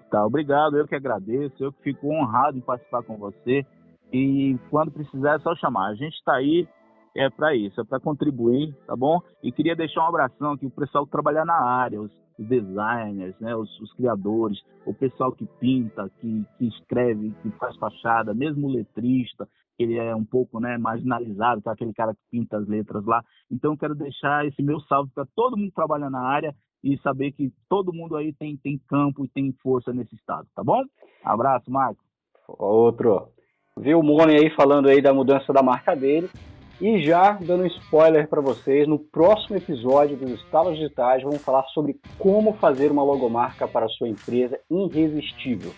Tá, 0.10 0.26
obrigado, 0.26 0.78
eu 0.78 0.88
que 0.88 0.96
agradeço, 0.96 1.64
eu 1.64 1.74
que 1.74 1.84
fico 1.84 2.08
honrado 2.08 2.58
em 2.58 2.62
participar 2.62 3.04
com 3.04 3.18
você 3.18 3.66
e 4.12 4.58
quando 4.70 4.92
precisar 4.92 5.36
é 5.36 5.40
só 5.40 5.56
chamar. 5.56 5.90
A 5.90 5.96
gente 5.96 6.14
está 6.14 6.36
aí 6.36 6.68
é 7.16 7.30
para 7.30 7.56
isso, 7.56 7.80
é 7.80 7.84
para 7.84 8.00
contribuir, 8.00 8.74
tá 8.88 8.96
bom? 8.96 9.22
E 9.42 9.52
queria 9.52 9.76
deixar 9.76 10.02
um 10.02 10.08
abração 10.08 10.54
aqui 10.54 10.66
o 10.66 10.72
pessoal 10.72 11.06
que 11.06 11.12
trabalha 11.12 11.46
na 11.46 11.62
área, 11.62 12.02
os, 12.02 12.12
designers, 12.40 13.36
né, 13.40 13.56
os, 13.56 13.70
os, 13.80 13.94
criadores, 13.94 14.60
o 14.86 14.94
pessoal 14.94 15.32
que 15.32 15.46
pinta, 15.60 16.10
que, 16.20 16.44
que 16.58 16.68
escreve, 16.68 17.32
que 17.44 17.52
faz 17.52 17.76
fachada, 17.78 18.34
mesmo 18.34 18.68
o 18.68 18.72
letrista, 18.72 19.48
ele 19.84 19.98
é 19.98 20.16
um 20.16 20.26
pouco 20.26 20.60
né, 20.60 20.78
marginalizado, 20.78 21.62
que 21.62 21.70
é 21.70 21.72
aquele 21.72 21.94
cara 21.94 22.14
que 22.14 22.22
pinta 22.32 22.58
as 22.58 22.68
letras 22.68 23.06
lá. 23.06 23.24
Então, 23.52 23.78
quero 23.78 23.94
deixar 23.94 24.46
esse 24.48 24.62
meu 24.62 24.80
salve 24.82 25.12
para 25.14 25.26
todo 25.36 25.58
mundo 25.58 25.70
que 25.70 25.76
trabalha 25.76 26.10
na 26.10 26.22
área 26.22 26.56
e 26.84 26.98
saber 26.98 27.32
que 27.32 27.52
todo 27.70 27.94
mundo 27.94 28.18
aí 28.18 28.34
tem, 28.34 28.58
tem 28.58 28.80
campo 28.88 29.24
e 29.24 29.30
tem 29.30 29.54
força 29.62 29.94
nesse 29.94 30.16
estado, 30.16 30.48
tá 30.56 30.64
bom? 30.64 30.84
Abraço, 31.24 31.72
Marco. 31.72 32.04
Outro. 32.48 33.30
Viu 33.78 34.00
o 34.00 34.04
Mone 34.04 34.36
aí 34.36 34.50
falando 34.56 34.90
aí 34.90 35.02
da 35.02 35.14
mudança 35.14 35.54
da 35.54 35.64
marca 35.64 35.96
dele. 35.96 36.30
E 36.82 37.02
já 37.02 37.34
dando 37.34 37.64
um 37.64 37.68
spoiler 37.68 38.28
para 38.28 38.42
vocês, 38.42 38.88
no 38.88 39.00
próximo 39.00 39.56
episódio 39.56 40.18
dos 40.18 40.32
Estalos 40.32 40.78
Digitais 40.78 41.24
vamos 41.24 41.42
falar 41.42 41.64
sobre 41.68 41.98
como 42.18 42.54
fazer 42.54 42.92
uma 42.92 43.04
logomarca 43.04 43.68
para 43.68 43.86
a 43.86 43.90
sua 43.90 44.10
empresa 44.10 44.60
irresistível. 44.70 45.72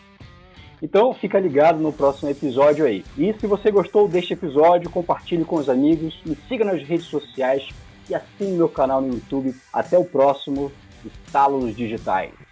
Então 0.81 1.13
fica 1.13 1.39
ligado 1.39 1.79
no 1.79 1.91
próximo 1.91 2.29
episódio 2.29 2.85
aí. 2.85 3.03
E 3.17 3.33
se 3.33 3.47
você 3.47 3.71
gostou 3.71 4.07
deste 4.07 4.33
episódio, 4.33 4.89
compartilhe 4.89 5.45
com 5.45 5.55
os 5.55 5.69
amigos, 5.69 6.19
me 6.25 6.37
siga 6.47 6.65
nas 6.65 6.81
redes 6.83 7.07
sociais 7.07 7.67
e 8.09 8.15
assine 8.15 8.57
meu 8.57 8.69
canal 8.69 9.01
no 9.01 9.13
YouTube. 9.13 9.55
Até 9.73 9.97
o 9.97 10.05
próximo 10.05 10.71
Estalos 11.05 11.75
Digitais. 11.75 12.44